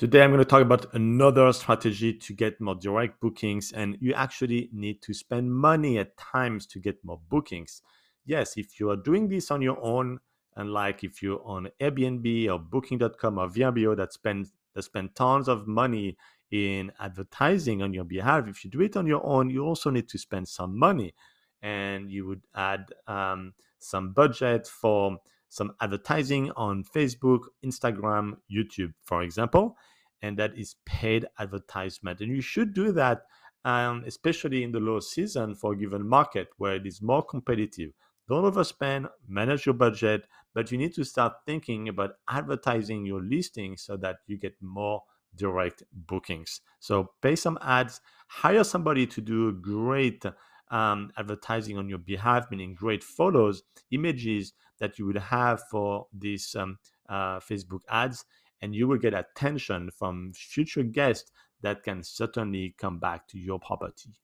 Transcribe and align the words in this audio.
Today, 0.00 0.22
I'm 0.22 0.30
going 0.30 0.38
to 0.38 0.46
talk 0.46 0.62
about 0.62 0.94
another 0.94 1.52
strategy 1.52 2.14
to 2.14 2.32
get 2.32 2.58
more 2.58 2.74
direct 2.74 3.20
bookings, 3.20 3.70
and 3.70 3.98
you 4.00 4.14
actually 4.14 4.70
need 4.72 5.02
to 5.02 5.12
spend 5.12 5.52
money 5.52 5.98
at 5.98 6.16
times 6.16 6.64
to 6.68 6.78
get 6.78 7.04
more 7.04 7.20
bookings. 7.28 7.82
Yes, 8.24 8.56
if 8.56 8.80
you 8.80 8.88
are 8.88 8.96
doing 8.96 9.28
this 9.28 9.50
on 9.50 9.60
your 9.60 9.78
own, 9.84 10.18
and 10.56 10.72
like 10.72 11.04
if 11.04 11.22
you're 11.22 11.42
on 11.44 11.68
Airbnb 11.82 12.48
or 12.50 12.58
Booking.com 12.58 13.36
or 13.36 13.48
VRBO 13.50 13.94
that 13.98 14.14
spend 14.14 14.46
that 14.74 14.84
spend 14.84 15.14
tons 15.14 15.48
of 15.48 15.66
money 15.66 16.16
in 16.50 16.92
advertising 16.98 17.82
on 17.82 17.92
your 17.92 18.04
behalf, 18.04 18.48
if 18.48 18.64
you 18.64 18.70
do 18.70 18.80
it 18.80 18.96
on 18.96 19.06
your 19.06 19.22
own, 19.26 19.50
you 19.50 19.66
also 19.66 19.90
need 19.90 20.08
to 20.08 20.16
spend 20.16 20.48
some 20.48 20.78
money, 20.78 21.12
and 21.60 22.10
you 22.10 22.26
would 22.26 22.46
add 22.54 22.86
um, 23.06 23.52
some 23.78 24.14
budget 24.14 24.66
for 24.66 25.18
some 25.50 25.72
advertising 25.80 26.50
on 26.52 26.84
Facebook, 26.84 27.40
Instagram, 27.62 28.36
YouTube, 28.50 28.94
for 29.02 29.22
example, 29.22 29.76
and 30.22 30.38
that 30.38 30.56
is 30.56 30.76
paid 30.86 31.26
advertisement. 31.38 32.20
And 32.20 32.34
you 32.34 32.40
should 32.40 32.72
do 32.72 32.92
that, 32.92 33.22
um, 33.64 34.04
especially 34.06 34.62
in 34.62 34.72
the 34.72 34.80
low 34.80 35.00
season 35.00 35.54
for 35.54 35.72
a 35.72 35.76
given 35.76 36.08
market 36.08 36.48
where 36.56 36.76
it 36.76 36.86
is 36.86 37.02
more 37.02 37.22
competitive. 37.22 37.90
Don't 38.28 38.44
overspend, 38.44 39.08
manage 39.28 39.66
your 39.66 39.74
budget, 39.74 40.22
but 40.54 40.70
you 40.70 40.78
need 40.78 40.94
to 40.94 41.04
start 41.04 41.32
thinking 41.46 41.88
about 41.88 42.12
advertising 42.28 43.04
your 43.04 43.20
listing 43.20 43.76
so 43.76 43.96
that 43.96 44.18
you 44.28 44.38
get 44.38 44.54
more 44.60 45.02
direct 45.34 45.82
bookings. 45.92 46.60
So 46.78 47.10
pay 47.22 47.34
some 47.34 47.58
ads, 47.60 48.00
hire 48.28 48.62
somebody 48.62 49.06
to 49.08 49.20
do 49.20 49.48
a 49.48 49.52
great 49.52 50.24
um, 50.70 51.10
advertising 51.16 51.78
on 51.78 51.88
your 51.88 51.98
behalf, 51.98 52.46
meaning 52.50 52.74
great 52.74 53.02
photos, 53.02 53.62
images 53.90 54.52
that 54.78 54.98
you 54.98 55.06
would 55.06 55.18
have 55.18 55.62
for 55.70 56.06
these 56.12 56.54
um, 56.54 56.78
uh, 57.08 57.40
Facebook 57.40 57.80
ads, 57.88 58.24
and 58.62 58.74
you 58.74 58.86
will 58.86 58.98
get 58.98 59.14
attention 59.14 59.90
from 59.98 60.32
future 60.34 60.82
guests 60.82 61.30
that 61.62 61.82
can 61.82 62.02
certainly 62.02 62.74
come 62.78 62.98
back 62.98 63.26
to 63.28 63.38
your 63.38 63.58
property. 63.58 64.20